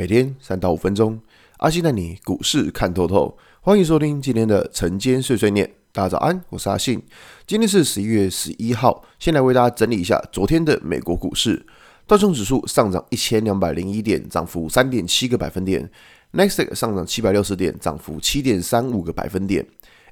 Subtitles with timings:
[0.00, 1.20] 每天三到五分钟，
[1.58, 3.36] 阿信带你股市看透透。
[3.60, 5.70] 欢迎收听今天的晨间碎碎念。
[5.92, 7.02] 大家早安，我是阿信。
[7.46, 11.66] 今天是十一月十一号，先来为大家整理一下昨天的美国股市。
[12.06, 15.86] 道琼指数上涨一千两百零一点，涨幅三点七个百分点。
[16.30, 19.66] 纳斯达克上涨七百六十点，涨幅七点三五个百分点。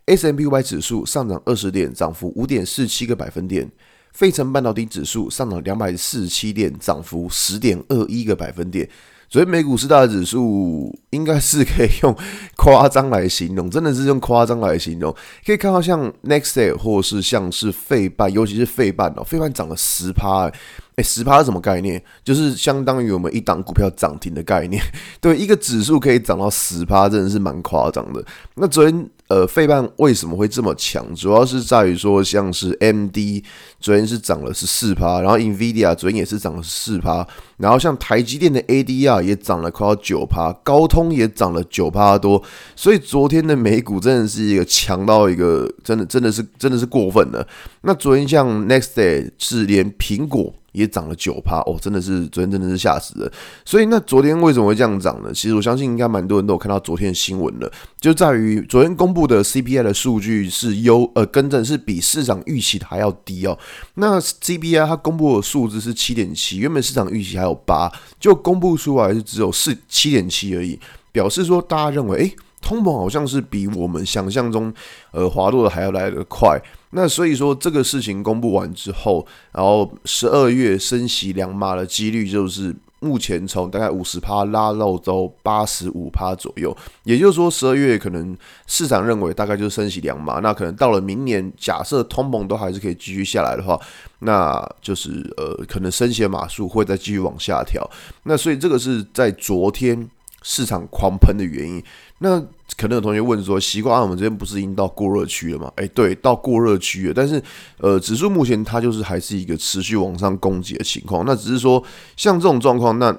[0.04, 3.66] S&P 500指数上涨二十点，涨幅五点四七个百分点。
[4.12, 8.86] 费城半导体指数上涨两百四十七点，涨幅十点二一个百分点。
[9.28, 12.16] 所以美股四大指数应该是可以用
[12.56, 15.14] 夸张来形容，真的是用夸张来形容。
[15.44, 20.50] 可以看到像 Nextday 或是像是费半，尤其是费半哦，费半涨了十趴，
[20.96, 22.02] 哎、十趴是什么概念？
[22.24, 24.82] 就是相当于我们一档股票涨停的概念。
[25.20, 28.24] 对，一个指数可以涨到十趴，真的是蛮夸张的。
[28.54, 29.08] 那昨天。
[29.28, 31.14] 呃，费半为什么会这么强？
[31.14, 33.44] 主要是在于说，像是 M D
[33.78, 37.26] 昨天是涨了十四趴，然后 NVIDIA 昨天也是涨了十四趴，
[37.58, 42.42] 然后像台积电的 ADR 也涨了快要九趴，高通也涨了九趴多，
[42.74, 47.46] 所以昨天的美股真的是一个强到一个真的真的是真的是过分了。
[47.82, 50.54] 那昨天像 Next Day 是连苹果。
[50.78, 53.32] 也涨了九趴哦，真的是昨天真的是吓死了。
[53.64, 55.30] 所以那昨天为什么会这样涨呢？
[55.34, 63.58] 其实我相信应该蛮多人都有看到昨天的新闻了，就在于昨天公布的 CPI 的数据是优呃，更正是比市场预期的还要低哦。
[63.94, 70.78] 那 CPI 它公布的数字是七点七，原本市场预期还有八，就公布出来是只有四七点七而已，
[71.10, 72.36] 表示说大家认为诶。
[72.60, 74.72] 通膨好像是比我们想象中，
[75.12, 76.60] 呃，滑落的还要来得快。
[76.90, 86.76] 那所以说，这个事情公布完之后，然后十二月升息两码的几率，就是目前从大概五十趴拉到到八十五趴左右。
[87.04, 88.36] 也就是说，十二月可能
[88.66, 90.40] 市场认为大概就是升息两码。
[90.40, 93.78] 那可能到了明年，假设通膨都还是可以继续下来的话，
[94.20, 97.88] 那就是呃，可能升息码数会再继续往下调。
[98.22, 100.08] 那所以这个是在昨天。
[100.42, 101.82] 市场狂喷的原因，
[102.18, 102.40] 那
[102.76, 105.72] 可能有同学问说，习惯我们这边不是已经到过热区了吗？
[105.76, 107.42] 诶，对，到过热区了，但是
[107.78, 111.24] 呃，指数目前它就是还是一个持续往上攻击的情况。
[111.26, 111.82] 那只是说，
[112.16, 113.12] 像这种状况，那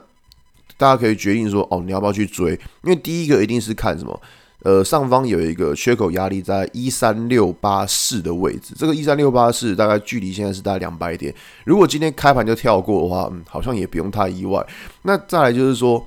[0.78, 2.54] 大家可以决定说，哦，你要不要去追？
[2.84, 4.22] 因为第一个一定是看什么，
[4.64, 11.36] 呃，上方有一个缺口压力在一三六八四的位置，这个一三六八四大概距离现在是大概两百点。
[11.66, 14.66] 如果今天开盘就跳过的话，嗯，好像也不用太意外。
[15.02, 16.02] 那再来就是说。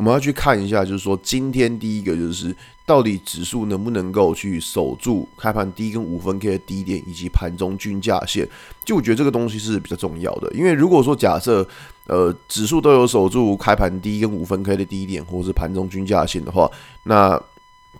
[0.00, 2.56] 我们要去看一下，就是说今天第一个就是
[2.86, 8.48] 到底指数能不能够去守住开盘低跟五分 K 的低点，以及盘中均价线。
[8.82, 11.68] 就我觉得这个东西是比较重要的，因为如果说假设
[12.06, 16.66] 呃指数都有守住开盘低跟五分 K 的低点，或者是盘中均价线的话，
[17.02, 17.38] 那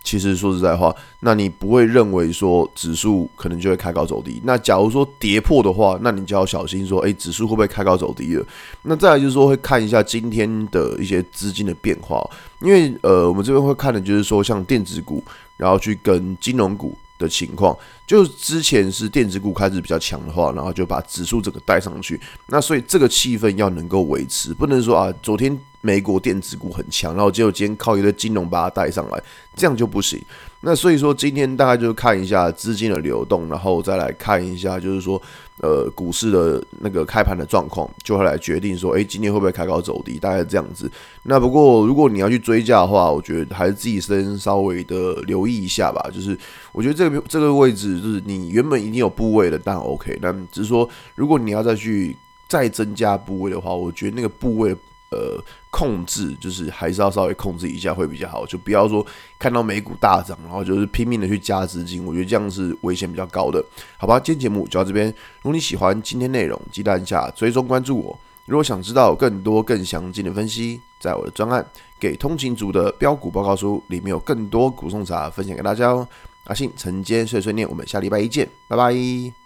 [0.02, 4.40] 其实说实在话，那你不会认为说指数可能就会开高走低。
[4.44, 8.44] 那假如说跌破的话，那你就要小心说，诶，指数会不会开高走低了？
[8.82, 12.28] 那再来就是说，会看一下今天的一些资金的变化，
[12.62, 15.22] 因为呃，我们这边会看的就是说，像电子股，
[15.58, 17.76] 然后去跟金融股的情况。
[18.06, 22.18] 就之前是电子股开始比较强的话，然后就把指数这个带上去。
[22.46, 25.56] 那所以这个气氛要能够维持，不能说啊，昨天。
[25.80, 29.22] 美国电子股很强，然后结果今天靠一个金融把它带上来，
[29.56, 30.20] 这样就不行。
[30.62, 35.20] 那所以说今天大概就是看一下资金的流动，然后再来看一下，就是说
[35.62, 40.90] 呃股市的那个开盘的状况，就会来决定说，诶，今天会不会开高走低，大概这样子。
[41.22, 46.10] 那不过如果你要去追价的话，我觉得还是自己先稍微的留意一下吧。
[46.12, 46.38] 就是
[46.72, 50.18] 我觉得这个这个位置，就是你原本已经有部位的，但 OK。
[50.20, 52.14] 那只是说，如果你要再去
[52.46, 54.76] 再增加部位的话，我觉得那个部位。
[55.10, 59.04] 呃，控制就是还是要稍微控制一下会比较好，就不要说
[59.38, 63.64] 看到美股大涨，然后就是拼命的去加资金，我觉得这样是危险比较高的，
[63.98, 64.20] 好吧？
[64.20, 65.08] 今天节目就到这边，
[65.42, 68.18] 如果你喜欢今天内容，记得按下追踪关注我。
[68.46, 71.62] 如果想知道更多更详尽的分析，在我的专案
[72.00, 76.06] 《给通勤族的标股报告书》里面有更多股送茶分享给大家哦。
[76.44, 79.39] 阿信晨间碎碎念，我们下礼拜一见，拜拜。